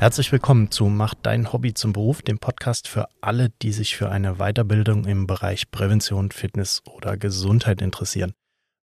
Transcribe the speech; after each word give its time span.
Herzlich 0.00 0.32
willkommen 0.32 0.70
zu 0.70 0.86
Mach 0.86 1.12
dein 1.12 1.52
Hobby 1.52 1.74
zum 1.74 1.92
Beruf, 1.92 2.22
dem 2.22 2.38
Podcast 2.38 2.88
für 2.88 3.08
alle, 3.20 3.50
die 3.60 3.70
sich 3.70 3.98
für 3.98 4.08
eine 4.08 4.36
Weiterbildung 4.36 5.04
im 5.04 5.26
Bereich 5.26 5.70
Prävention, 5.70 6.30
Fitness 6.30 6.82
oder 6.86 7.18
Gesundheit 7.18 7.82
interessieren. 7.82 8.32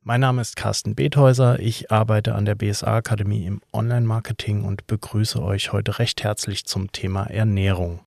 Mein 0.06 0.22
Name 0.22 0.44
ist 0.44 0.56
Carsten 0.56 0.94
Bethäuser, 0.94 1.58
ich 1.58 1.92
arbeite 1.92 2.36
an 2.36 2.46
der 2.46 2.54
BSA 2.54 2.98
Akademie 2.98 3.48
im 3.48 3.62
Online-Marketing 3.74 4.64
und 4.64 4.86
begrüße 4.86 5.42
euch 5.42 5.74
heute 5.74 5.98
recht 5.98 6.24
herzlich 6.24 6.66
zum 6.66 6.92
Thema 6.92 7.24
Ernährung. 7.24 8.02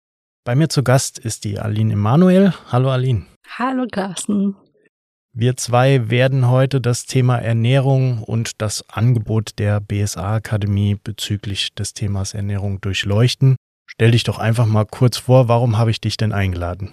Bei 0.44 0.54
mir 0.54 0.68
zu 0.68 0.84
Gast 0.84 1.18
ist 1.18 1.42
die 1.42 1.58
Aline 1.58 1.94
Emanuel. 1.94 2.54
Hallo 2.70 2.92
Aline. 2.92 3.26
Hallo 3.58 3.88
Carsten. 3.90 4.54
Wir 5.32 5.56
zwei 5.56 6.10
werden 6.10 6.48
heute 6.48 6.80
das 6.80 7.06
Thema 7.06 7.38
Ernährung 7.38 8.22
und 8.24 8.60
das 8.60 8.84
Angebot 8.90 9.58
der 9.58 9.80
BSA 9.80 10.34
Akademie 10.34 10.96
bezüglich 10.96 11.72
des 11.74 11.94
Themas 11.94 12.34
Ernährung 12.34 12.80
durchleuchten. 12.80 13.56
Stell 13.86 14.10
dich 14.10 14.24
doch 14.24 14.38
einfach 14.38 14.66
mal 14.66 14.86
kurz 14.86 15.18
vor, 15.18 15.46
warum 15.48 15.78
habe 15.78 15.92
ich 15.92 16.00
dich 16.00 16.16
denn 16.16 16.32
eingeladen? 16.32 16.92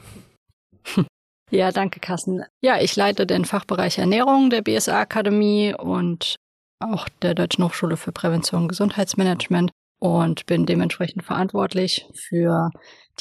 Ja, 1.49 1.71
danke, 1.71 2.01
Carsten. 2.01 2.43
Ja, 2.61 2.81
ich 2.81 2.95
leite 2.97 3.25
den 3.25 3.45
Fachbereich 3.45 3.99
Ernährung 3.99 4.49
der 4.49 4.61
BSA 4.61 4.99
Akademie 4.99 5.73
und 5.73 6.35
auch 6.79 7.07
der 7.21 7.35
Deutschen 7.35 7.63
Hochschule 7.63 7.95
für 7.95 8.11
Prävention 8.11 8.63
und 8.63 8.67
Gesundheitsmanagement 8.67 9.71
und 9.99 10.45
bin 10.45 10.65
dementsprechend 10.65 11.23
verantwortlich 11.23 12.05
für 12.13 12.69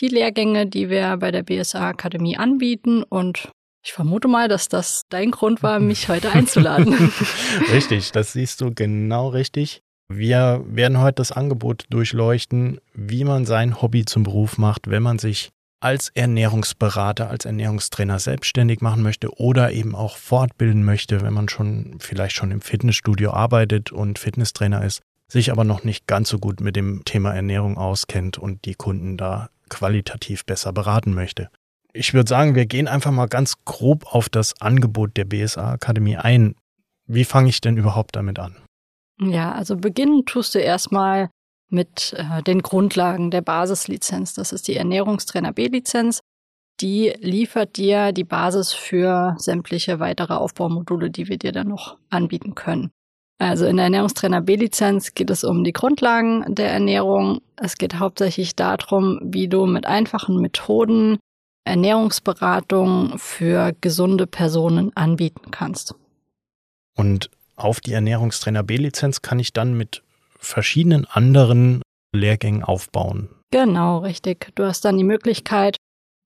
die 0.01 0.09
Lehrgänge, 0.09 0.66
die 0.66 0.91
wir 0.91 1.16
bei 1.19 1.30
der 1.30 1.45
BSA 1.45 1.88
Akademie 1.88 2.37
anbieten 2.37 3.05
und 3.05 3.48
ich 3.86 3.92
vermute 3.92 4.26
mal, 4.26 4.48
dass 4.48 4.68
das 4.68 5.02
dein 5.10 5.30
Grund 5.30 5.62
war, 5.62 5.78
mich 5.78 6.08
heute 6.08 6.32
einzuladen. 6.32 7.12
richtig, 7.72 8.10
das 8.10 8.32
siehst 8.32 8.60
du 8.60 8.74
genau 8.74 9.28
richtig. 9.28 9.80
Wir 10.09 10.65
werden 10.66 10.98
heute 10.98 11.16
das 11.16 11.30
Angebot 11.30 11.84
durchleuchten, 11.90 12.80
wie 12.95 13.23
man 13.23 13.45
sein 13.45 13.80
Hobby 13.80 14.04
zum 14.04 14.24
Beruf 14.24 14.59
macht, 14.59 14.90
wenn 14.90 15.04
man 15.04 15.20
sich 15.20 15.51
als 15.78 16.10
Ernährungsberater, 16.15 17.30
als 17.30 17.45
Ernährungstrainer 17.45 18.18
selbstständig 18.18 18.80
machen 18.80 19.04
möchte 19.04 19.30
oder 19.38 19.70
eben 19.70 19.95
auch 19.95 20.16
fortbilden 20.16 20.84
möchte, 20.84 21.21
wenn 21.21 21.34
man 21.34 21.48
schon 21.48 21.98
vielleicht 22.00 22.34
schon 22.34 22.50
im 22.50 22.62
Fitnessstudio 22.62 23.30
arbeitet 23.30 23.93
und 23.93 24.18
Fitnesstrainer 24.18 24.84
ist, 24.84 25.00
sich 25.28 25.52
aber 25.52 25.62
noch 25.62 25.84
nicht 25.84 26.09
ganz 26.09 26.28
so 26.28 26.40
gut 26.40 26.60
mit 26.60 26.74
dem 26.74 27.04
Thema 27.04 27.32
Ernährung 27.34 27.78
auskennt 27.78 28.37
und 28.37 28.65
die 28.65 28.74
Kunden 28.74 29.16
da 29.16 29.48
qualitativ 29.68 30.45
besser 30.45 30.73
beraten 30.73 31.15
möchte 31.15 31.50
ich 31.97 32.15
würde 32.15 32.29
sagen, 32.29 32.55
wir 32.55 32.66
gehen 32.66 32.89
einfach 32.89 33.11
mal 33.11 33.27
ganz 33.27 33.65
grob 33.65 34.07
auf 34.15 34.29
das 34.29 34.61
Angebot 34.61 35.16
der 35.16 35.25
BSA 35.25 35.73
Akademie 35.73 36.16
ein. 36.16 36.55
Wie 37.07 37.25
fange 37.25 37.49
ich 37.49 37.61
denn 37.61 37.77
überhaupt 37.77 38.16
damit 38.16 38.39
an? 38.39 38.57
Ja, 39.21 39.52
also 39.52 39.77
beginnen 39.77 40.27
tust 40.27 40.55
du 40.55 40.59
erstmal 40.59 41.30
mit 41.69 42.15
äh, 42.17 42.43
den 42.43 42.63
Grundlagen 42.63 43.30
der 43.30 43.41
Basislizenz. 43.41 44.35
Das 44.35 44.52
ist 44.52 44.69
die 44.69 44.77
Ernährungstrainer 44.77 45.52
B-Lizenz. 45.52 46.21
Die 46.80 47.15
liefert 47.21 47.77
dir 47.77 48.13
die 48.13 48.24
Basis 48.24 48.73
für 48.73 49.35
sämtliche 49.39 49.99
weitere 49.99 50.35
Aufbaumodule, 50.35 51.11
die 51.11 51.29
wir 51.29 51.39
dir 51.39 51.52
dann 51.52 51.69
noch 51.69 51.97
anbieten 52.11 52.55
können. 52.55 52.91
Also 53.39 53.67
in 53.67 53.77
der 53.77 53.85
Ernährungstrainer 53.85 54.43
B-Lizenz 54.43 55.15
geht 55.15 55.30
es 55.30 55.45
um 55.45 55.65
die 55.65 55.73
Grundlagen 55.73 56.45
der 56.55 56.71
Ernährung. 56.71 57.41
Es 57.57 57.77
geht 57.77 57.99
hauptsächlich 57.99 58.57
darum, 58.57 59.19
wie 59.23 59.49
du 59.49 59.67
mit 59.67 59.87
einfachen 59.87 60.41
Methoden 60.41 61.19
Ernährungsberatung 61.66 63.18
für 63.18 63.74
gesunde 63.80 64.26
Personen 64.26 64.97
anbieten 64.97 65.50
kannst. 65.50 65.94
Und 66.97 67.31
auf 67.56 67.81
die 67.81 67.92
Ernährungstrainer 67.92 68.62
B-Lizenz 68.62 69.22
kann 69.22 69.38
ich 69.38 69.53
dann 69.53 69.76
mit 69.76 70.03
verschiedenen 70.38 71.06
anderen 71.06 71.82
Lehrgängen 72.12 72.62
aufbauen. 72.62 73.28
Genau, 73.50 73.99
richtig. 73.99 74.53
Du 74.55 74.65
hast 74.65 74.84
dann 74.84 74.97
die 74.97 75.05
Möglichkeit, 75.05 75.76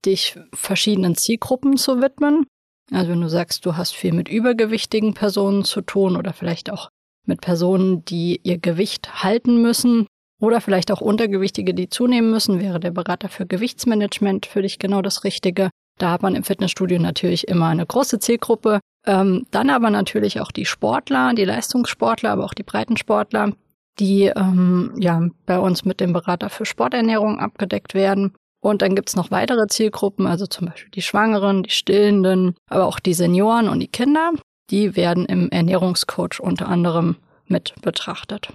dich 0.05 0.39
verschiedenen 0.55 1.17
Zielgruppen 1.17 1.77
zu 1.77 2.01
widmen. 2.01 2.47
Also 2.93 3.13
wenn 3.13 3.21
du 3.21 3.29
sagst, 3.29 3.65
du 3.67 3.77
hast 3.77 3.95
viel 3.95 4.13
mit 4.13 4.29
übergewichtigen 4.29 5.15
Personen 5.15 5.65
zu 5.65 5.81
tun 5.81 6.17
oder 6.17 6.33
vielleicht 6.33 6.71
auch 6.71 6.89
mit 7.27 7.41
Personen, 7.41 8.05
die 8.05 8.41
ihr 8.43 8.59
Gewicht 8.59 9.23
halten 9.23 9.63
müssen, 9.63 10.07
oder 10.41 10.61
vielleicht 10.61 10.91
auch 10.91 11.01
Untergewichtige, 11.01 11.75
die 11.75 11.89
zunehmen 11.89 12.31
müssen, 12.31 12.61
wäre 12.61 12.81
der 12.81 12.91
Berater 12.91 13.29
für 13.29 13.47
Gewichtsmanagement 13.47 14.47
für 14.47 14.63
dich 14.63 14.79
genau 14.79 15.03
das 15.03 15.23
Richtige. 15.25 15.71
Da 15.99 16.11
hat 16.11 16.23
man 16.23 16.35
im 16.35 16.45
Fitnessstudio 16.45 16.99
natürlich 16.99 17.47
immer 17.47 17.67
eine 17.67 17.85
große 17.85 18.19
Zielgruppe. 18.19 18.81
Ähm, 19.07 19.47
dann 19.51 19.71
aber 19.71 19.91
natürlich 19.91 20.41
auch 20.41 20.51
die 20.51 20.65
Sportler, 20.65 21.35
die 21.35 21.45
Leistungssportler, 21.45 22.31
aber 22.31 22.45
auch 22.45 22.55
die 22.55 22.63
Breitensportler, 22.63 23.53
die 23.99 24.25
ähm, 24.25 24.93
ja 24.99 25.29
bei 25.45 25.59
uns 25.59 25.85
mit 25.85 26.01
dem 26.01 26.15
Berater 26.15 26.49
für 26.49 26.65
Sporternährung 26.65 27.39
abgedeckt 27.39 27.95
werden. 27.95 28.35
Und 28.63 28.83
dann 28.83 28.95
gibt's 28.95 29.17
noch 29.17 29.31
weitere 29.31 29.67
Zielgruppen, 29.69 30.27
also 30.27 30.47
zum 30.47 30.69
Beispiel 30.69 30.91
die 30.91 31.03
Schwangeren, 31.03 31.63
die 31.63 31.71
Stillenden, 31.71 32.55
aber 32.69 32.87
auch 32.87 32.99
die 32.99 33.15
Senioren 33.15 33.69
und 33.69 33.81
die 33.81 33.89
Kinder. 33.89 34.33
Die 34.71 34.97
werden 34.97 35.27
im 35.27 35.51
Ernährungscoach 35.51 36.41
unter 36.41 36.69
anderem 36.69 37.17
mit 37.47 37.75
betrachtet. 37.83 38.53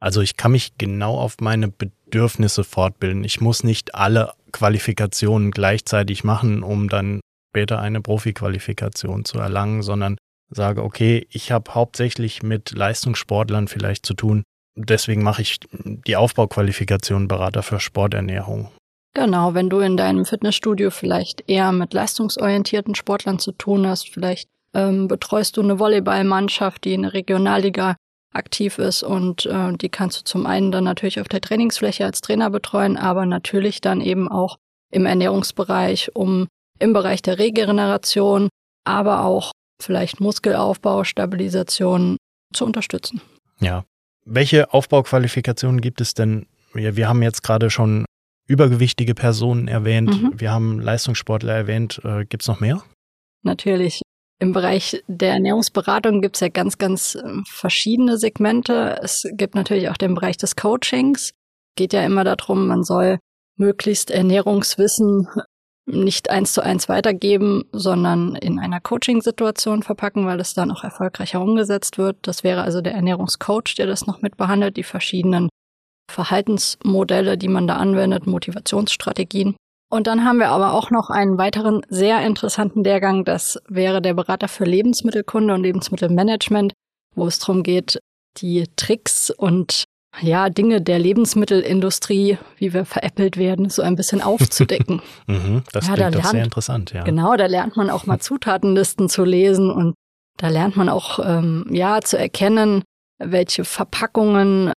Also 0.00 0.20
ich 0.20 0.36
kann 0.36 0.52
mich 0.52 0.76
genau 0.78 1.18
auf 1.18 1.36
meine 1.40 1.68
Bedürfnisse 1.68 2.64
fortbilden. 2.64 3.24
Ich 3.24 3.40
muss 3.40 3.64
nicht 3.64 3.94
alle 3.94 4.32
Qualifikationen 4.52 5.50
gleichzeitig 5.50 6.24
machen, 6.24 6.62
um 6.62 6.88
dann 6.88 7.20
später 7.50 7.80
eine 7.80 8.00
Profiqualifikation 8.00 9.24
zu 9.24 9.38
erlangen, 9.38 9.82
sondern 9.82 10.18
sage, 10.50 10.82
okay, 10.82 11.26
ich 11.30 11.50
habe 11.50 11.74
hauptsächlich 11.74 12.42
mit 12.42 12.72
Leistungssportlern 12.72 13.68
vielleicht 13.68 14.06
zu 14.06 14.14
tun. 14.14 14.42
Deswegen 14.76 15.22
mache 15.22 15.42
ich 15.42 15.58
die 15.72 16.16
Aufbauqualifikation 16.16 17.28
Berater 17.28 17.62
für 17.62 17.80
Sporternährung. 17.80 18.70
Genau, 19.14 19.54
wenn 19.54 19.70
du 19.70 19.78
in 19.78 19.96
deinem 19.96 20.26
Fitnessstudio 20.26 20.90
vielleicht 20.90 21.48
eher 21.48 21.72
mit 21.72 21.94
leistungsorientierten 21.94 22.94
Sportlern 22.94 23.38
zu 23.38 23.52
tun 23.52 23.86
hast, 23.86 24.10
vielleicht 24.10 24.50
ähm, 24.74 25.08
betreust 25.08 25.56
du 25.56 25.62
eine 25.62 25.78
Volleyballmannschaft, 25.78 26.84
die 26.84 26.92
in 26.92 27.02
der 27.02 27.14
Regionalliga 27.14 27.96
aktiv 28.36 28.78
ist 28.78 29.02
und 29.02 29.46
äh, 29.46 29.72
die 29.72 29.88
kannst 29.88 30.20
du 30.20 30.24
zum 30.24 30.46
einen 30.46 30.70
dann 30.70 30.84
natürlich 30.84 31.20
auf 31.20 31.28
der 31.28 31.40
Trainingsfläche 31.40 32.04
als 32.04 32.20
Trainer 32.20 32.50
betreuen, 32.50 32.96
aber 32.96 33.26
natürlich 33.26 33.80
dann 33.80 34.00
eben 34.00 34.28
auch 34.28 34.56
im 34.92 35.06
Ernährungsbereich, 35.06 36.14
um 36.14 36.46
im 36.78 36.92
Bereich 36.92 37.22
der 37.22 37.38
Regeneration, 37.38 38.48
aber 38.84 39.24
auch 39.24 39.52
vielleicht 39.82 40.20
Muskelaufbau, 40.20 41.04
Stabilisation 41.04 42.16
zu 42.52 42.64
unterstützen. 42.64 43.20
Ja. 43.60 43.84
Welche 44.24 44.72
Aufbauqualifikationen 44.72 45.80
gibt 45.80 46.00
es 46.00 46.14
denn? 46.14 46.46
Wir, 46.72 46.96
wir 46.96 47.08
haben 47.08 47.22
jetzt 47.22 47.42
gerade 47.42 47.70
schon 47.70 48.04
übergewichtige 48.48 49.14
Personen 49.14 49.68
erwähnt, 49.68 50.22
mhm. 50.22 50.40
wir 50.40 50.52
haben 50.52 50.80
Leistungssportler 50.80 51.54
erwähnt. 51.54 52.00
Äh, 52.04 52.24
gibt 52.24 52.42
es 52.42 52.48
noch 52.48 52.60
mehr? 52.60 52.82
Natürlich. 53.42 54.02
Im 54.38 54.52
Bereich 54.52 55.02
der 55.06 55.32
Ernährungsberatung 55.32 56.20
gibt 56.20 56.36
es 56.36 56.40
ja 56.40 56.48
ganz, 56.48 56.76
ganz 56.76 57.14
ähm, 57.14 57.44
verschiedene 57.46 58.18
Segmente. 58.18 58.98
Es 59.02 59.26
gibt 59.32 59.54
natürlich 59.54 59.88
auch 59.88 59.96
den 59.96 60.14
Bereich 60.14 60.36
des 60.36 60.56
Coachings. 60.56 61.32
Geht 61.74 61.94
ja 61.94 62.04
immer 62.04 62.24
darum, 62.24 62.66
man 62.66 62.84
soll 62.84 63.18
möglichst 63.56 64.10
Ernährungswissen 64.10 65.28
nicht 65.86 66.30
eins 66.30 66.52
zu 66.52 66.62
eins 66.62 66.88
weitergeben, 66.88 67.64
sondern 67.72 68.34
in 68.34 68.58
einer 68.58 68.80
Coaching-Situation 68.80 69.82
verpacken, 69.82 70.26
weil 70.26 70.40
es 70.40 70.52
dann 70.52 70.70
auch 70.70 70.82
erfolgreicher 70.82 71.40
umgesetzt 71.40 71.96
wird. 71.96 72.16
Das 72.22 72.42
wäre 72.42 72.62
also 72.62 72.80
der 72.80 72.94
Ernährungscoach, 72.94 73.76
der 73.78 73.86
das 73.86 74.06
noch 74.06 74.20
mit 74.20 74.36
behandelt, 74.36 74.76
die 74.76 74.82
verschiedenen 74.82 75.48
Verhaltensmodelle, 76.10 77.38
die 77.38 77.48
man 77.48 77.66
da 77.66 77.76
anwendet, 77.76 78.26
Motivationsstrategien. 78.26 79.56
Und 79.88 80.06
dann 80.08 80.24
haben 80.24 80.38
wir 80.38 80.48
aber 80.48 80.72
auch 80.72 80.90
noch 80.90 81.10
einen 81.10 81.38
weiteren 81.38 81.82
sehr 81.88 82.20
interessanten 82.26 82.82
Lehrgang. 82.82 83.24
Das 83.24 83.60
wäre 83.68 84.02
der 84.02 84.14
Berater 84.14 84.48
für 84.48 84.64
Lebensmittelkunde 84.64 85.54
und 85.54 85.62
Lebensmittelmanagement, 85.62 86.72
wo 87.14 87.26
es 87.26 87.38
darum 87.38 87.62
geht, 87.62 88.00
die 88.38 88.64
Tricks 88.76 89.30
und 89.30 89.84
ja, 90.20 90.48
Dinge 90.48 90.80
der 90.80 90.98
Lebensmittelindustrie, 90.98 92.38
wie 92.56 92.72
wir 92.72 92.84
veräppelt 92.84 93.36
werden, 93.36 93.68
so 93.68 93.82
ein 93.82 93.96
bisschen 93.96 94.22
aufzudecken. 94.22 95.02
mhm, 95.26 95.62
das 95.72 95.86
ja, 95.86 95.94
klingt 95.94 96.14
da 96.14 96.18
lernt, 96.18 96.30
sehr 96.30 96.44
interessant, 96.44 96.92
ja. 96.92 97.04
Genau, 97.04 97.36
da 97.36 97.46
lernt 97.46 97.76
man 97.76 97.90
auch 97.90 98.06
mal 98.06 98.18
Zutatenlisten 98.18 99.08
zu 99.08 99.24
lesen 99.24 99.70
und 99.70 99.94
da 100.38 100.48
lernt 100.48 100.76
man 100.76 100.88
auch, 100.88 101.18
ähm, 101.22 101.66
ja, 101.70 102.00
zu 102.00 102.18
erkennen, 102.18 102.82
welche 103.18 103.64
Verpackungen 103.64 104.72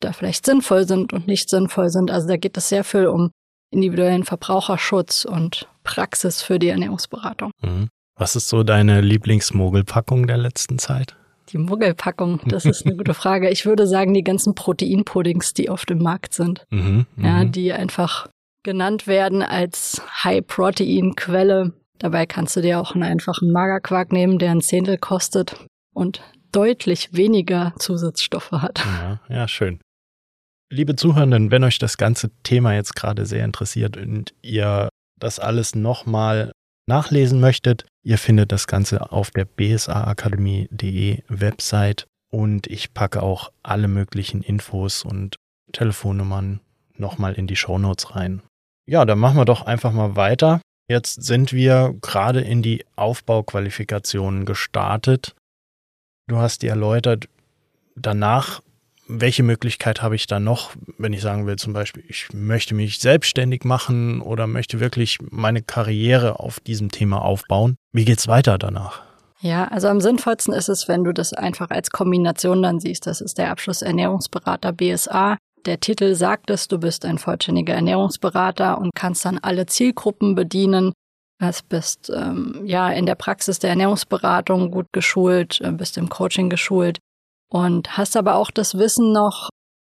da 0.00 0.12
vielleicht 0.12 0.46
sinnvoll 0.46 0.86
sind 0.86 1.12
und 1.12 1.26
nicht 1.26 1.50
sinnvoll 1.50 1.90
sind. 1.90 2.10
Also 2.10 2.28
da 2.28 2.36
geht 2.36 2.56
es 2.56 2.68
sehr 2.68 2.84
viel 2.84 3.06
um 3.06 3.30
individuellen 3.70 4.24
Verbraucherschutz 4.24 5.24
und 5.24 5.68
Praxis 5.84 6.42
für 6.42 6.58
die 6.58 6.68
Ernährungsberatung. 6.68 7.50
Mhm. 7.62 7.88
Was 8.16 8.34
ist 8.34 8.48
so 8.48 8.64
deine 8.64 9.00
Lieblingsmogelpackung 9.00 10.26
der 10.26 10.38
letzten 10.38 10.78
Zeit? 10.78 11.16
Die 11.50 11.58
Muggelpackung, 11.58 12.40
das 12.46 12.64
ist 12.64 12.84
eine 12.84 12.96
gute 12.96 13.14
Frage. 13.14 13.48
Ich 13.48 13.64
würde 13.64 13.86
sagen, 13.86 14.12
die 14.12 14.24
ganzen 14.24 14.54
Proteinpuddings, 14.54 15.54
die 15.54 15.70
auf 15.70 15.86
dem 15.86 15.98
Markt 15.98 16.34
sind. 16.34 16.66
Mhm, 16.70 17.06
ja, 17.16 17.44
mhm. 17.44 17.52
die 17.52 17.72
einfach 17.72 18.28
genannt 18.64 19.06
werden 19.06 19.42
als 19.42 20.02
High-Protein-Quelle. 20.24 21.72
Dabei 21.98 22.26
kannst 22.26 22.56
du 22.56 22.60
dir 22.60 22.80
auch 22.80 22.94
einen 22.94 23.04
einfachen 23.04 23.50
Magerquark 23.50 24.12
nehmen, 24.12 24.38
der 24.38 24.50
ein 24.50 24.60
Zehntel 24.60 24.98
kostet 24.98 25.56
und 25.94 26.20
deutlich 26.52 27.14
weniger 27.14 27.72
Zusatzstoffe 27.78 28.52
hat. 28.52 28.84
Ja, 28.84 29.20
ja 29.28 29.48
schön. 29.48 29.80
Liebe 30.70 30.96
Zuhörenden, 30.96 31.50
wenn 31.50 31.64
euch 31.64 31.78
das 31.78 31.96
ganze 31.96 32.30
Thema 32.42 32.74
jetzt 32.74 32.94
gerade 32.94 33.24
sehr 33.24 33.44
interessiert 33.44 33.96
und 33.96 34.34
ihr 34.42 34.90
das 35.18 35.38
alles 35.38 35.74
nochmal 35.74 36.52
nachlesen 36.86 37.40
möchtet, 37.40 37.86
ihr 38.02 38.18
findet 38.18 38.52
das 38.52 38.66
Ganze 38.66 39.10
auf 39.10 39.30
der 39.30 39.46
bsaakademie.de 39.46 41.22
Website 41.28 42.06
und 42.30 42.66
ich 42.66 42.92
packe 42.92 43.22
auch 43.22 43.50
alle 43.62 43.88
möglichen 43.88 44.42
Infos 44.42 45.04
und 45.04 45.36
Telefonnummern 45.72 46.60
nochmal 46.96 47.32
in 47.34 47.46
die 47.46 47.56
Shownotes 47.56 48.14
rein. 48.14 48.42
Ja, 48.86 49.06
dann 49.06 49.18
machen 49.18 49.38
wir 49.38 49.46
doch 49.46 49.62
einfach 49.62 49.92
mal 49.92 50.16
weiter. 50.16 50.60
Jetzt 50.86 51.22
sind 51.22 51.52
wir 51.52 51.94
gerade 52.02 52.40
in 52.40 52.62
die 52.62 52.84
Aufbauqualifikationen 52.96 54.44
gestartet. 54.44 55.34
Du 56.26 56.36
hast 56.36 56.60
dir 56.60 56.70
erläutert, 56.70 57.28
danach 57.96 58.62
welche 59.08 59.42
Möglichkeit 59.42 60.02
habe 60.02 60.14
ich 60.14 60.26
da 60.26 60.38
noch, 60.38 60.72
wenn 60.98 61.12
ich 61.12 61.22
sagen 61.22 61.46
will, 61.46 61.56
zum 61.56 61.72
Beispiel, 61.72 62.04
ich 62.06 62.28
möchte 62.32 62.74
mich 62.74 62.98
selbstständig 62.98 63.64
machen 63.64 64.20
oder 64.20 64.46
möchte 64.46 64.80
wirklich 64.80 65.18
meine 65.30 65.62
Karriere 65.62 66.40
auf 66.40 66.60
diesem 66.60 66.90
Thema 66.90 67.22
aufbauen? 67.22 67.76
Wie 67.92 68.04
geht's 68.04 68.28
weiter 68.28 68.58
danach? 68.58 69.02
Ja, 69.40 69.66
also 69.68 69.88
am 69.88 70.00
sinnvollsten 70.00 70.52
ist 70.52 70.68
es, 70.68 70.88
wenn 70.88 71.04
du 71.04 71.12
das 71.12 71.32
einfach 71.32 71.70
als 71.70 71.90
Kombination 71.90 72.62
dann 72.62 72.80
siehst. 72.80 73.06
Das 73.06 73.20
ist 73.20 73.38
der 73.38 73.50
Abschluss 73.50 73.82
Ernährungsberater 73.82 74.72
BSA. 74.72 75.38
Der 75.64 75.80
Titel 75.80 76.14
sagt 76.14 76.50
es, 76.50 76.68
du 76.68 76.78
bist 76.78 77.04
ein 77.04 77.18
vollständiger 77.18 77.74
Ernährungsberater 77.74 78.78
und 78.78 78.90
kannst 78.94 79.24
dann 79.24 79.38
alle 79.38 79.66
Zielgruppen 79.66 80.34
bedienen. 80.34 80.92
Du 81.40 81.50
bist 81.68 82.10
ähm, 82.14 82.62
ja 82.64 82.90
in 82.90 83.06
der 83.06 83.14
Praxis 83.14 83.60
der 83.60 83.70
Ernährungsberatung 83.70 84.72
gut 84.72 84.86
geschult, 84.92 85.60
äh, 85.60 85.70
bist 85.70 85.96
im 85.96 86.08
Coaching 86.08 86.50
geschult 86.50 86.98
und 87.48 87.96
hast 87.96 88.16
aber 88.16 88.36
auch 88.36 88.50
das 88.50 88.76
Wissen 88.76 89.12
noch, 89.12 89.48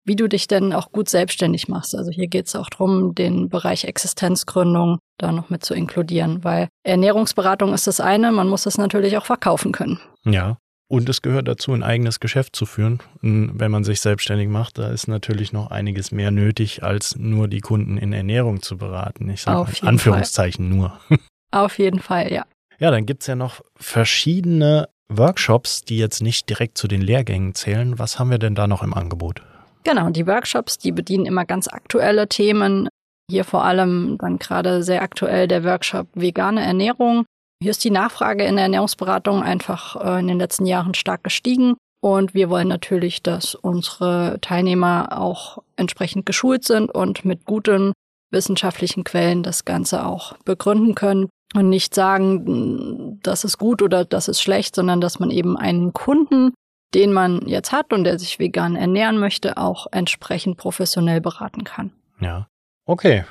wie 0.05 0.15
du 0.15 0.27
dich 0.27 0.47
denn 0.47 0.73
auch 0.73 0.91
gut 0.91 1.09
selbstständig 1.09 1.67
machst. 1.67 1.95
Also 1.95 2.11
hier 2.11 2.27
geht 2.27 2.47
es 2.47 2.55
auch 2.55 2.69
darum, 2.69 3.15
den 3.15 3.49
Bereich 3.49 3.85
Existenzgründung 3.85 4.99
da 5.17 5.31
noch 5.31 5.49
mit 5.49 5.63
zu 5.63 5.73
inkludieren, 5.73 6.43
weil 6.43 6.67
Ernährungsberatung 6.83 7.73
ist 7.73 7.87
das 7.87 7.99
eine, 7.99 8.31
man 8.31 8.49
muss 8.49 8.65
es 8.65 8.77
natürlich 8.77 9.17
auch 9.17 9.25
verkaufen 9.25 9.71
können. 9.71 9.99
Ja. 10.25 10.57
Und 10.89 11.09
es 11.09 11.23
gehört 11.23 11.47
dazu, 11.47 11.71
ein 11.71 11.81
eigenes 11.81 12.19
Geschäft 12.19 12.55
zu 12.55 12.67
führen. 12.67 12.99
Und 13.23 13.59
wenn 13.59 13.71
man 13.71 13.83
sich 13.83 13.99
selbstständig 13.99 14.47
macht, 14.47 14.77
da 14.77 14.89
ist 14.89 15.07
natürlich 15.07 15.51
noch 15.51 15.71
einiges 15.71 16.11
mehr 16.11 16.29
nötig, 16.29 16.83
als 16.83 17.15
nur 17.15 17.47
die 17.47 17.61
Kunden 17.61 17.97
in 17.97 18.13
Ernährung 18.13 18.61
zu 18.61 18.77
beraten. 18.77 19.27
Ich 19.29 19.41
sage 19.41 19.71
in 19.81 19.87
Anführungszeichen 19.87 20.69
Fall. 20.69 20.77
nur. 20.77 20.99
Auf 21.51 21.79
jeden 21.79 21.99
Fall, 21.99 22.31
ja. 22.31 22.45
Ja, 22.77 22.91
dann 22.91 23.05
gibt 23.05 23.23
es 23.23 23.27
ja 23.27 23.35
noch 23.35 23.61
verschiedene 23.75 24.89
Workshops, 25.17 25.83
die 25.83 25.97
jetzt 25.97 26.21
nicht 26.21 26.49
direkt 26.49 26.77
zu 26.77 26.87
den 26.87 27.01
Lehrgängen 27.01 27.55
zählen. 27.55 27.99
Was 27.99 28.19
haben 28.19 28.29
wir 28.29 28.37
denn 28.37 28.55
da 28.55 28.67
noch 28.67 28.83
im 28.83 28.93
Angebot? 28.93 29.41
Genau, 29.83 30.09
die 30.09 30.27
Workshops, 30.27 30.77
die 30.77 30.91
bedienen 30.91 31.25
immer 31.25 31.45
ganz 31.45 31.67
aktuelle 31.67 32.27
Themen. 32.27 32.87
Hier 33.29 33.43
vor 33.43 33.65
allem 33.65 34.17
dann 34.19 34.39
gerade 34.39 34.83
sehr 34.83 35.01
aktuell 35.01 35.47
der 35.47 35.63
Workshop 35.63 36.07
vegane 36.13 36.61
Ernährung. 36.61 37.25
Hier 37.61 37.71
ist 37.71 37.83
die 37.83 37.91
Nachfrage 37.91 38.43
in 38.43 38.55
der 38.55 38.63
Ernährungsberatung 38.63 39.41
einfach 39.41 39.95
äh, 39.95 40.19
in 40.19 40.27
den 40.27 40.39
letzten 40.39 40.65
Jahren 40.65 40.93
stark 40.93 41.23
gestiegen. 41.23 41.75
Und 42.01 42.33
wir 42.33 42.49
wollen 42.49 42.67
natürlich, 42.67 43.23
dass 43.23 43.55
unsere 43.55 44.39
Teilnehmer 44.41 45.17
auch 45.17 45.59
entsprechend 45.77 46.25
geschult 46.25 46.65
sind 46.65 46.91
und 46.91 47.23
mit 47.23 47.45
guten 47.45 47.93
wissenschaftlichen 48.31 49.05
Quellen 49.05 49.43
das 49.43 49.63
Ganze 49.63 50.05
auch 50.05 50.35
begründen 50.39 50.95
können 50.95 51.29
und 51.53 51.69
nicht 51.69 51.93
sagen, 51.93 53.19
das 53.21 53.43
ist 53.43 53.57
gut 53.57 53.81
oder 53.81 54.05
das 54.05 54.27
ist 54.27 54.41
schlecht, 54.41 54.75
sondern 54.75 55.01
dass 55.01 55.19
man 55.19 55.31
eben 55.31 55.57
einen 55.57 55.93
Kunden, 55.93 56.53
den 56.93 57.13
man 57.13 57.47
jetzt 57.47 57.71
hat 57.71 57.93
und 57.93 58.03
der 58.03 58.19
sich 58.19 58.39
vegan 58.39 58.75
ernähren 58.75 59.19
möchte, 59.19 59.57
auch 59.57 59.87
entsprechend 59.91 60.57
professionell 60.57 61.21
beraten 61.21 61.63
kann. 61.63 61.91
Ja. 62.19 62.47
Okay. 62.85 63.25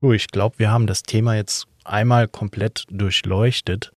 Du, 0.00 0.12
ich 0.12 0.28
glaube, 0.28 0.58
wir 0.58 0.70
haben 0.70 0.86
das 0.86 1.02
Thema 1.02 1.36
jetzt 1.36 1.66
einmal 1.84 2.28
komplett 2.28 2.84
durchleuchtet. 2.90 3.92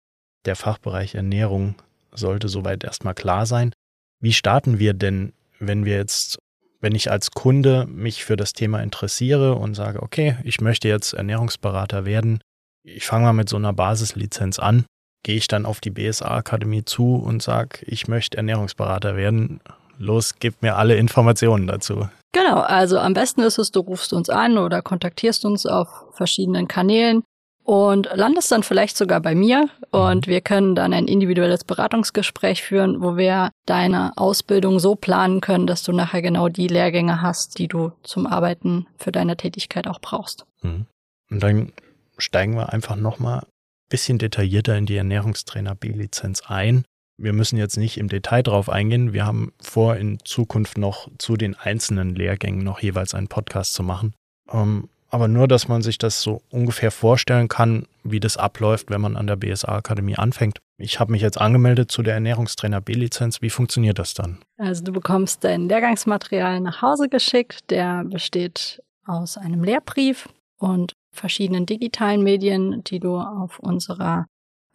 Der 0.45 0.55
Fachbereich 0.55 1.15
Ernährung 1.15 1.75
sollte 2.11 2.49
soweit 2.49 2.83
erstmal 2.83 3.15
klar 3.15 3.45
sein. 3.45 3.73
Wie 4.19 4.33
starten 4.33 4.79
wir 4.79 4.93
denn, 4.93 5.33
wenn 5.59 5.85
wir 5.85 5.95
jetzt, 5.95 6.37
wenn 6.81 6.95
ich 6.95 7.09
als 7.09 7.31
Kunde 7.31 7.85
mich 7.87 8.25
für 8.25 8.35
das 8.35 8.53
Thema 8.53 8.81
interessiere 8.81 9.55
und 9.55 9.75
sage, 9.75 10.01
okay, 10.01 10.37
ich 10.43 10.61
möchte 10.61 10.87
jetzt 10.87 11.13
Ernährungsberater 11.13 12.05
werden, 12.05 12.39
ich 12.83 13.05
fange 13.05 13.25
mal 13.25 13.33
mit 13.33 13.49
so 13.49 13.57
einer 13.57 13.73
Basislizenz 13.73 14.59
an, 14.59 14.85
gehe 15.23 15.37
ich 15.37 15.47
dann 15.47 15.65
auf 15.65 15.79
die 15.79 15.89
BSA-Akademie 15.89 16.85
zu 16.85 17.15
und 17.15 17.41
sage, 17.41 17.79
ich 17.85 18.07
möchte 18.07 18.37
Ernährungsberater 18.37 19.15
werden. 19.15 19.61
Los, 19.97 20.35
gib 20.39 20.61
mir 20.61 20.75
alle 20.75 20.95
Informationen 20.95 21.67
dazu. 21.67 22.09
Genau, 22.33 22.59
also 22.59 22.99
am 22.99 23.13
besten 23.13 23.41
ist 23.41 23.57
es, 23.57 23.71
du 23.71 23.79
rufst 23.79 24.11
uns 24.11 24.29
an 24.29 24.57
oder 24.57 24.81
kontaktierst 24.81 25.45
uns 25.45 25.65
auf 25.65 25.87
verschiedenen 26.13 26.67
Kanälen 26.67 27.23
und 27.63 28.09
landest 28.13 28.51
dann 28.51 28.63
vielleicht 28.63 28.97
sogar 28.97 29.21
bei 29.21 29.35
mir 29.35 29.69
und 29.91 30.27
mhm. 30.27 30.31
wir 30.31 30.41
können 30.41 30.75
dann 30.75 30.93
ein 30.93 31.07
individuelles 31.07 31.63
Beratungsgespräch 31.63 32.61
führen, 32.61 33.01
wo 33.01 33.15
wir 33.15 33.51
deine 33.65 34.11
Ausbildung 34.17 34.79
so 34.79 34.95
planen 34.95 35.39
können, 35.41 35.67
dass 35.67 35.83
du 35.83 35.93
nachher 35.93 36.21
genau 36.21 36.49
die 36.49 36.67
Lehrgänge 36.67 37.21
hast, 37.21 37.59
die 37.59 37.67
du 37.67 37.93
zum 38.03 38.27
Arbeiten 38.27 38.87
für 38.97 39.11
deine 39.11 39.37
Tätigkeit 39.37 39.87
auch 39.87 40.01
brauchst. 40.01 40.45
Mhm. 40.61 40.87
Und 41.29 41.41
dann 41.41 41.71
steigen 42.17 42.55
wir 42.55 42.71
einfach 42.73 42.95
nochmal 42.95 43.39
ein 43.39 43.89
bisschen 43.89 44.17
detaillierter 44.17 44.77
in 44.77 44.85
die 44.85 44.97
Ernährungstrainer 44.97 45.75
B-Lizenz 45.75 46.41
ein. 46.45 46.85
Wir 47.17 47.33
müssen 47.33 47.57
jetzt 47.57 47.77
nicht 47.77 47.97
im 47.97 48.09
Detail 48.09 48.41
drauf 48.41 48.69
eingehen. 48.69 49.13
Wir 49.13 49.25
haben 49.25 49.53
vor, 49.61 49.95
in 49.97 50.19
Zukunft 50.25 50.77
noch 50.77 51.09
zu 51.19 51.37
den 51.37 51.55
einzelnen 51.55 52.15
Lehrgängen 52.15 52.63
noch 52.63 52.79
jeweils 52.79 53.13
einen 53.13 53.27
Podcast 53.27 53.73
zu 53.73 53.83
machen. 53.83 54.13
Ähm, 54.51 54.89
aber 55.13 55.27
nur, 55.27 55.47
dass 55.47 55.67
man 55.67 55.83
sich 55.83 55.99
das 55.99 56.21
so 56.21 56.41
ungefähr 56.49 56.89
vorstellen 56.89 57.47
kann, 57.47 57.85
wie 58.03 58.19
das 58.19 58.35
abläuft, 58.35 58.89
wenn 58.89 58.99
man 58.99 59.15
an 59.15 59.27
der 59.27 59.35
BSA-Akademie 59.35 60.15
anfängt. 60.15 60.57
Ich 60.79 60.99
habe 60.99 61.11
mich 61.11 61.21
jetzt 61.21 61.39
angemeldet 61.39 61.91
zu 61.91 62.01
der 62.01 62.15
Ernährungstrainer 62.15 62.81
B-Lizenz. 62.81 63.39
Wie 63.39 63.51
funktioniert 63.51 63.99
das 63.99 64.15
dann? 64.15 64.39
Also 64.57 64.83
du 64.83 64.91
bekommst 64.91 65.43
dein 65.43 65.69
Lehrgangsmaterial 65.69 66.61
nach 66.61 66.81
Hause 66.81 67.09
geschickt. 67.09 67.69
Der 67.69 68.03
besteht 68.05 68.81
aus 69.05 69.37
einem 69.37 69.63
Lehrbrief 69.63 70.29
und 70.57 70.93
verschiedenen 71.13 71.65
digitalen 71.65 72.23
Medien, 72.23 72.83
die 72.83 72.99
du 72.99 73.17
auf 73.17 73.59
unserer 73.59 74.25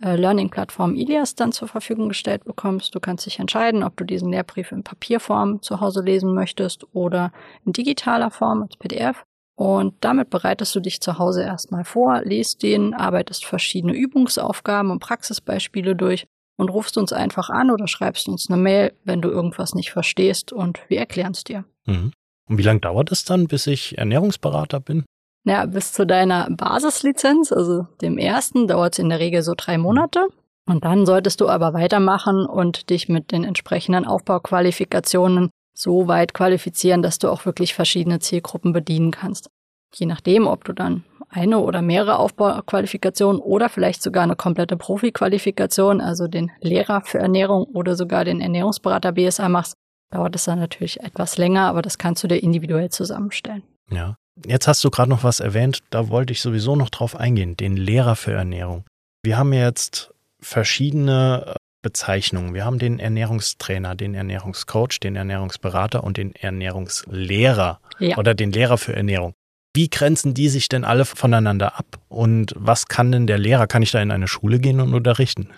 äh, 0.02 0.16
Learning-Plattform 0.16 0.94
Ilias 0.94 1.34
dann 1.34 1.52
zur 1.52 1.68
Verfügung 1.68 2.08
gestellt 2.08 2.44
bekommst. 2.44 2.94
Du 2.94 3.00
kannst 3.00 3.26
dich 3.26 3.38
entscheiden, 3.40 3.82
ob 3.82 3.96
du 3.96 4.04
diesen 4.04 4.30
Lehrbrief 4.30 4.72
in 4.72 4.84
Papierform 4.84 5.60
zu 5.62 5.80
Hause 5.80 6.02
lesen 6.02 6.34
möchtest 6.34 6.86
oder 6.94 7.32
in 7.66 7.72
digitaler 7.72 8.30
Form 8.30 8.62
als 8.62 8.76
PDF. 8.76 9.24
Und 9.56 9.94
damit 10.00 10.30
bereitest 10.30 10.74
du 10.76 10.80
dich 10.80 11.00
zu 11.00 11.18
Hause 11.18 11.42
erstmal 11.42 11.84
vor, 11.84 12.22
liest 12.22 12.62
den, 12.62 12.94
arbeitest 12.94 13.44
verschiedene 13.44 13.92
Übungsaufgaben 13.92 14.92
und 14.92 15.00
Praxisbeispiele 15.00 15.96
durch 15.96 16.28
und 16.56 16.68
rufst 16.68 16.96
uns 16.96 17.12
einfach 17.12 17.50
an 17.50 17.72
oder 17.72 17.88
schreibst 17.88 18.28
uns 18.28 18.48
eine 18.48 18.60
Mail, 18.62 18.92
wenn 19.02 19.20
du 19.20 19.30
irgendwas 19.30 19.74
nicht 19.74 19.90
verstehst 19.90 20.52
und 20.52 20.78
wir 20.88 21.00
erklären 21.00 21.32
es 21.32 21.42
dir. 21.42 21.64
Mhm. 21.86 22.12
Und 22.48 22.58
wie 22.58 22.62
lange 22.62 22.80
dauert 22.80 23.10
es 23.10 23.24
dann, 23.24 23.48
bis 23.48 23.66
ich 23.66 23.98
Ernährungsberater 23.98 24.78
bin? 24.78 25.04
Ja, 25.48 25.64
bis 25.64 25.92
zu 25.94 26.06
deiner 26.06 26.48
Basislizenz, 26.50 27.52
also 27.52 27.86
dem 28.02 28.18
ersten, 28.18 28.68
dauert 28.68 28.92
es 28.92 28.98
in 28.98 29.08
der 29.08 29.18
Regel 29.18 29.42
so 29.42 29.54
drei 29.56 29.78
Monate. 29.78 30.28
Und 30.66 30.84
dann 30.84 31.06
solltest 31.06 31.40
du 31.40 31.48
aber 31.48 31.72
weitermachen 31.72 32.44
und 32.44 32.90
dich 32.90 33.08
mit 33.08 33.32
den 33.32 33.44
entsprechenden 33.44 34.04
Aufbauqualifikationen 34.04 35.48
so 35.74 36.06
weit 36.06 36.34
qualifizieren, 36.34 37.00
dass 37.00 37.18
du 37.18 37.30
auch 37.30 37.46
wirklich 37.46 37.72
verschiedene 37.72 38.18
Zielgruppen 38.18 38.74
bedienen 38.74 39.10
kannst. 39.10 39.48
Je 39.94 40.04
nachdem, 40.04 40.46
ob 40.46 40.64
du 40.64 40.74
dann 40.74 41.04
eine 41.30 41.60
oder 41.60 41.80
mehrere 41.80 42.18
Aufbauqualifikationen 42.18 43.40
oder 43.40 43.70
vielleicht 43.70 44.02
sogar 44.02 44.24
eine 44.24 44.36
komplette 44.36 44.76
Profi-Qualifikation, 44.76 46.02
also 46.02 46.28
den 46.28 46.50
Lehrer 46.60 47.00
für 47.00 47.20
Ernährung 47.20 47.64
oder 47.64 47.96
sogar 47.96 48.26
den 48.26 48.42
Ernährungsberater 48.42 49.12
BSA 49.12 49.48
machst, 49.48 49.74
dauert 50.10 50.36
es 50.36 50.44
dann 50.44 50.58
natürlich 50.58 51.00
etwas 51.00 51.38
länger, 51.38 51.68
aber 51.68 51.80
das 51.80 51.96
kannst 51.96 52.22
du 52.22 52.28
dir 52.28 52.42
individuell 52.42 52.90
zusammenstellen. 52.90 53.62
Ja. 53.90 54.16
Jetzt 54.46 54.68
hast 54.68 54.84
du 54.84 54.90
gerade 54.90 55.10
noch 55.10 55.24
was 55.24 55.40
erwähnt, 55.40 55.80
da 55.90 56.08
wollte 56.08 56.32
ich 56.32 56.40
sowieso 56.40 56.76
noch 56.76 56.90
drauf 56.90 57.16
eingehen, 57.16 57.56
den 57.56 57.76
Lehrer 57.76 58.16
für 58.16 58.32
Ernährung. 58.32 58.84
Wir 59.22 59.36
haben 59.36 59.52
jetzt 59.52 60.12
verschiedene 60.40 61.44
äh, 61.46 61.54
Bezeichnungen. 61.82 62.54
Wir 62.54 62.64
haben 62.64 62.78
den 62.78 62.98
Ernährungstrainer, 62.98 63.94
den 63.94 64.14
Ernährungscoach, 64.14 65.00
den 65.00 65.16
Ernährungsberater 65.16 66.04
und 66.04 66.16
den 66.16 66.34
Ernährungslehrer 66.34 67.80
ja. 67.98 68.16
oder 68.16 68.34
den 68.34 68.52
Lehrer 68.52 68.78
für 68.78 68.94
Ernährung. 68.94 69.34
Wie 69.74 69.88
grenzen 69.88 70.34
die 70.34 70.48
sich 70.48 70.68
denn 70.68 70.84
alle 70.84 71.04
voneinander 71.04 71.78
ab? 71.78 72.00
Und 72.08 72.52
was 72.56 72.86
kann 72.86 73.12
denn 73.12 73.26
der 73.26 73.38
Lehrer? 73.38 73.66
Kann 73.66 73.82
ich 73.82 73.90
da 73.90 74.00
in 74.00 74.10
eine 74.10 74.28
Schule 74.28 74.58
gehen 74.58 74.80
und 74.80 74.94
unterrichten? 74.94 75.50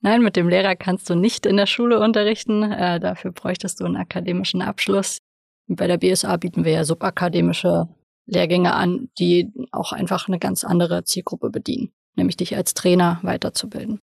Nein, 0.00 0.22
mit 0.22 0.36
dem 0.36 0.48
Lehrer 0.48 0.76
kannst 0.76 1.08
du 1.08 1.14
nicht 1.14 1.46
in 1.46 1.56
der 1.56 1.66
Schule 1.66 1.98
unterrichten. 1.98 2.62
Äh, 2.62 3.00
dafür 3.00 3.32
bräuchtest 3.32 3.80
du 3.80 3.86
einen 3.86 3.96
akademischen 3.96 4.60
Abschluss. 4.60 5.18
Bei 5.66 5.86
der 5.86 5.96
BSA 5.96 6.36
bieten 6.36 6.64
wir 6.64 6.72
ja 6.72 6.84
subakademische 6.84 7.88
Lehrgänge 8.26 8.74
an, 8.74 9.10
die 9.18 9.52
auch 9.72 9.92
einfach 9.92 10.28
eine 10.28 10.38
ganz 10.38 10.64
andere 10.64 11.04
Zielgruppe 11.04 11.50
bedienen, 11.50 11.92
nämlich 12.16 12.36
dich 12.36 12.56
als 12.56 12.74
Trainer 12.74 13.18
weiterzubilden. 13.22 14.00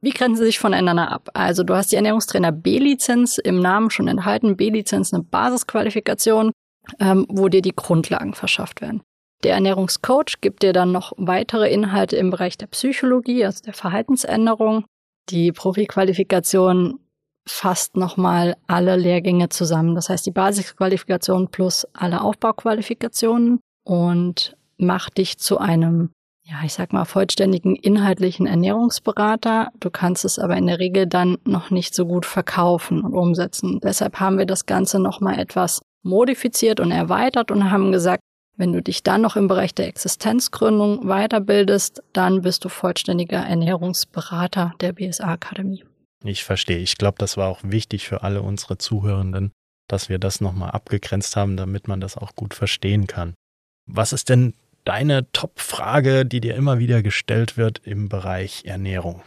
Wie 0.00 0.10
grenzen 0.10 0.36
sie 0.36 0.44
sich 0.44 0.58
voneinander 0.58 1.10
ab? 1.10 1.30
Also 1.34 1.64
du 1.64 1.74
hast 1.74 1.90
die 1.90 1.96
Ernährungstrainer 1.96 2.52
B-Lizenz 2.52 3.38
im 3.38 3.60
Namen 3.60 3.90
schon 3.90 4.06
enthalten. 4.06 4.56
B-Lizenz 4.56 5.12
eine 5.12 5.24
Basisqualifikation. 5.24 6.52
ähm, 7.00 7.26
wo 7.28 7.48
dir 7.48 7.62
die 7.62 7.74
Grundlagen 7.74 8.34
verschafft 8.34 8.80
werden. 8.80 9.02
Der 9.44 9.54
Ernährungscoach 9.54 10.40
gibt 10.40 10.62
dir 10.62 10.72
dann 10.72 10.90
noch 10.90 11.12
weitere 11.16 11.70
Inhalte 11.70 12.16
im 12.16 12.30
Bereich 12.30 12.56
der 12.56 12.66
Psychologie, 12.66 13.44
also 13.44 13.62
der 13.62 13.74
Verhaltensänderung. 13.74 14.84
Die 15.28 15.52
Profiqualifikation 15.52 16.98
fasst 17.50 17.96
nochmal 17.96 18.56
alle 18.66 18.96
Lehrgänge 18.96 19.48
zusammen. 19.48 19.94
Das 19.94 20.08
heißt, 20.08 20.26
die 20.26 20.30
Basisqualifikation 20.30 21.48
plus 21.48 21.86
alle 21.92 22.20
Aufbauqualifikationen 22.20 23.60
und 23.84 24.56
macht 24.76 25.18
dich 25.18 25.38
zu 25.38 25.58
einem, 25.58 26.10
ja, 26.44 26.56
ich 26.64 26.74
sag 26.74 26.92
mal, 26.92 27.04
vollständigen 27.04 27.74
inhaltlichen 27.76 28.46
Ernährungsberater. 28.46 29.68
Du 29.80 29.90
kannst 29.90 30.24
es 30.24 30.38
aber 30.38 30.56
in 30.56 30.66
der 30.66 30.78
Regel 30.78 31.06
dann 31.06 31.38
noch 31.44 31.70
nicht 31.70 31.94
so 31.94 32.06
gut 32.06 32.26
verkaufen 32.26 33.02
und 33.02 33.14
umsetzen. 33.14 33.80
Deshalb 33.82 34.20
haben 34.20 34.38
wir 34.38 34.46
das 34.46 34.66
Ganze 34.66 34.98
nochmal 34.98 35.38
etwas 35.38 35.80
modifiziert 36.02 36.80
und 36.80 36.90
erweitert 36.90 37.50
und 37.50 37.70
haben 37.70 37.92
gesagt, 37.92 38.22
wenn 38.56 38.72
du 38.72 38.82
dich 38.82 39.04
dann 39.04 39.20
noch 39.20 39.36
im 39.36 39.46
Bereich 39.46 39.72
der 39.72 39.86
Existenzgründung 39.86 41.06
weiterbildest, 41.06 42.02
dann 42.12 42.42
bist 42.42 42.64
du 42.64 42.68
vollständiger 42.68 43.38
Ernährungsberater 43.38 44.74
der 44.80 44.92
BSA 44.92 45.32
Akademie. 45.32 45.84
Ich 46.24 46.44
verstehe. 46.44 46.78
Ich 46.78 46.98
glaube, 46.98 47.16
das 47.18 47.36
war 47.36 47.48
auch 47.48 47.60
wichtig 47.62 48.08
für 48.08 48.22
alle 48.22 48.42
unsere 48.42 48.78
Zuhörenden, 48.78 49.52
dass 49.88 50.08
wir 50.08 50.18
das 50.18 50.40
nochmal 50.40 50.72
abgegrenzt 50.72 51.36
haben, 51.36 51.56
damit 51.56 51.88
man 51.88 52.00
das 52.00 52.16
auch 52.16 52.34
gut 52.34 52.54
verstehen 52.54 53.06
kann. 53.06 53.34
Was 53.86 54.12
ist 54.12 54.28
denn 54.28 54.54
deine 54.84 55.30
Top-Frage, 55.32 56.26
die 56.26 56.40
dir 56.40 56.54
immer 56.56 56.78
wieder 56.78 57.02
gestellt 57.02 57.56
wird 57.56 57.80
im 57.84 58.08
Bereich 58.08 58.64
Ernährung? 58.64 59.22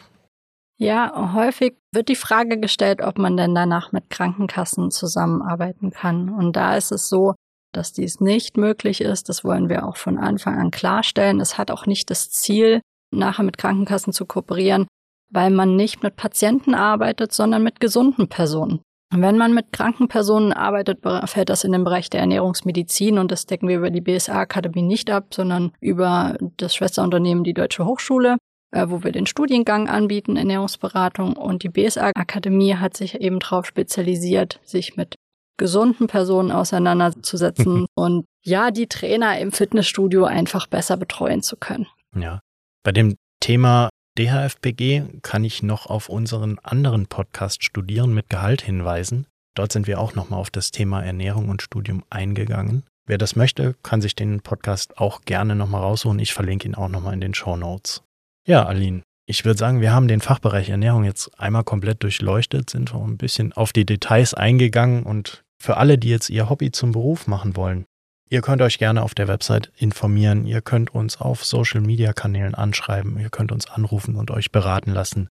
Ja, 0.77 1.33
häufig 1.35 1.75
wird 1.91 2.09
die 2.09 2.15
Frage 2.15 2.59
gestellt, 2.59 3.01
ob 3.01 3.19
man 3.19 3.37
denn 3.37 3.53
danach 3.53 3.91
mit 3.91 4.09
Krankenkassen 4.09 4.89
zusammenarbeiten 4.89 5.91
kann. 5.91 6.29
Und 6.29 6.55
da 6.55 6.75
ist 6.75 6.91
es 6.91 7.07
so, 7.07 7.35
dass 7.71 7.93
dies 7.93 8.19
nicht 8.19 8.57
möglich 8.57 9.01
ist. 9.01 9.29
Das 9.29 9.43
wollen 9.43 9.69
wir 9.69 9.85
auch 9.85 9.97
von 9.97 10.17
Anfang 10.17 10.59
an 10.59 10.71
klarstellen. 10.71 11.39
Es 11.39 11.57
hat 11.57 11.69
auch 11.69 11.85
nicht 11.85 12.09
das 12.09 12.31
Ziel, 12.31 12.81
nachher 13.11 13.43
mit 13.43 13.59
Krankenkassen 13.59 14.11
zu 14.11 14.25
kooperieren, 14.25 14.87
weil 15.31 15.49
man 15.49 15.75
nicht 15.75 16.03
mit 16.03 16.15
Patienten 16.15 16.75
arbeitet, 16.75 17.31
sondern 17.31 17.63
mit 17.63 17.79
gesunden 17.79 18.27
Personen. 18.27 18.81
Und 19.13 19.21
wenn 19.21 19.37
man 19.37 19.53
mit 19.53 19.73
kranken 19.73 20.07
Personen 20.07 20.53
arbeitet, 20.53 20.99
fällt 21.25 21.49
das 21.49 21.65
in 21.65 21.73
den 21.73 21.83
Bereich 21.83 22.09
der 22.09 22.21
Ernährungsmedizin 22.21 23.17
und 23.17 23.29
das 23.31 23.45
decken 23.45 23.67
wir 23.67 23.77
über 23.77 23.89
die 23.89 23.99
BSA-Akademie 23.99 24.83
nicht 24.83 25.09
ab, 25.09 25.33
sondern 25.33 25.73
über 25.81 26.37
das 26.57 26.75
Schwesterunternehmen 26.75 27.43
die 27.43 27.53
Deutsche 27.53 27.85
Hochschule, 27.85 28.37
äh, 28.71 28.85
wo 28.87 29.03
wir 29.03 29.11
den 29.11 29.25
Studiengang 29.25 29.89
anbieten, 29.89 30.37
Ernährungsberatung. 30.37 31.33
Und 31.35 31.63
die 31.63 31.69
BSA-Akademie 31.69 32.75
hat 32.75 32.95
sich 32.95 33.19
eben 33.19 33.39
darauf 33.39 33.65
spezialisiert, 33.65 34.61
sich 34.63 34.95
mit 34.95 35.15
gesunden 35.57 36.07
Personen 36.07 36.51
auseinanderzusetzen 36.51 37.87
und 37.95 38.25
ja, 38.43 38.71
die 38.71 38.87
Trainer 38.87 39.37
im 39.39 39.51
Fitnessstudio 39.51 40.23
einfach 40.23 40.67
besser 40.67 40.95
betreuen 40.95 41.43
zu 41.43 41.57
können. 41.57 41.87
Ja. 42.15 42.39
Bei 42.83 42.93
dem 42.93 43.17
Thema 43.41 43.89
DHFBG 44.17 45.21
kann 45.21 45.45
ich 45.45 45.63
noch 45.63 45.85
auf 45.85 46.09
unseren 46.09 46.59
anderen 46.59 47.07
Podcast 47.07 47.63
Studieren 47.63 48.13
mit 48.13 48.29
Gehalt 48.29 48.61
hinweisen. 48.61 49.25
Dort 49.55 49.71
sind 49.71 49.87
wir 49.87 50.01
auch 50.01 50.15
nochmal 50.15 50.39
auf 50.39 50.49
das 50.49 50.71
Thema 50.71 51.01
Ernährung 51.01 51.47
und 51.47 51.61
Studium 51.61 52.03
eingegangen. 52.09 52.83
Wer 53.07 53.17
das 53.17 53.37
möchte, 53.37 53.75
kann 53.83 54.01
sich 54.01 54.13
den 54.13 54.41
Podcast 54.41 54.97
auch 54.97 55.21
gerne 55.21 55.55
nochmal 55.55 55.81
raussuchen. 55.81 56.19
Ich 56.19 56.33
verlinke 56.33 56.67
ihn 56.67 56.75
auch 56.75 56.89
nochmal 56.89 57.13
in 57.13 57.21
den 57.21 57.33
Show 57.33 57.55
Notes. 57.55 58.03
Ja, 58.45 58.65
Aline, 58.65 59.03
ich 59.27 59.45
würde 59.45 59.57
sagen, 59.57 59.79
wir 59.79 59.93
haben 59.93 60.09
den 60.09 60.19
Fachbereich 60.19 60.67
Ernährung 60.67 61.05
jetzt 61.05 61.39
einmal 61.39 61.63
komplett 61.63 62.03
durchleuchtet, 62.03 62.69
sind 62.69 62.93
auch 62.93 63.05
ein 63.05 63.17
bisschen 63.17 63.53
auf 63.53 63.71
die 63.71 63.85
Details 63.85 64.33
eingegangen 64.33 65.03
und 65.03 65.41
für 65.57 65.77
alle, 65.77 65.97
die 65.97 66.09
jetzt 66.09 66.29
ihr 66.29 66.49
Hobby 66.49 66.71
zum 66.71 66.91
Beruf 66.91 67.27
machen 67.27 67.55
wollen, 67.55 67.85
ihr 68.31 68.41
könnt 68.41 68.61
euch 68.61 68.79
gerne 68.79 69.03
auf 69.03 69.13
der 69.13 69.27
Website 69.27 69.71
informieren, 69.77 70.47
ihr 70.47 70.61
könnt 70.61 70.95
uns 70.95 71.19
auf 71.19 71.45
Social 71.45 71.81
Media 71.81 72.13
Kanälen 72.13 72.55
anschreiben, 72.55 73.19
ihr 73.19 73.29
könnt 73.29 73.51
uns 73.51 73.69
anrufen 73.69 74.15
und 74.15 74.31
euch 74.31 74.51
beraten 74.51 74.91
lassen. 74.91 75.27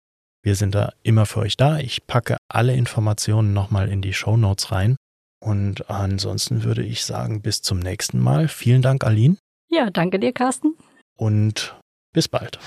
Wir 0.42 0.54
sind 0.54 0.74
da 0.74 0.92
immer 1.02 1.26
für 1.26 1.40
euch 1.40 1.56
da. 1.56 1.78
Ich 1.78 2.06
packe 2.06 2.36
alle 2.48 2.74
Informationen 2.74 3.52
nochmal 3.52 3.88
in 3.88 4.00
die 4.00 4.14
Show 4.14 4.36
Notes 4.36 4.72
rein. 4.72 4.96
Und 5.40 5.90
ansonsten 5.90 6.64
würde 6.64 6.82
ich 6.82 7.04
sagen, 7.04 7.42
bis 7.42 7.62
zum 7.62 7.78
nächsten 7.78 8.18
Mal. 8.18 8.48
Vielen 8.48 8.80
Dank, 8.80 9.04
Aline. 9.04 9.36
Ja, 9.68 9.90
danke 9.90 10.18
dir, 10.18 10.32
Carsten. 10.32 10.74
Und 11.16 11.76
bis 12.12 12.28
bald. 12.28 12.58